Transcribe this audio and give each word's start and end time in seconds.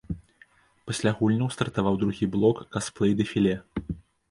Пасля 0.91 1.11
гульняў 1.19 1.51
стартаваў 1.57 2.01
другі 2.05 2.31
блок 2.39 2.65
касплэй-дэфіле. 2.75 3.55